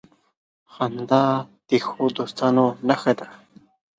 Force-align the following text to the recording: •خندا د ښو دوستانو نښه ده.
•خندا 0.73 1.23
د 1.67 1.69
ښو 1.87 2.03
دوستانو 2.17 2.65
نښه 2.87 3.13
ده. 3.19 3.27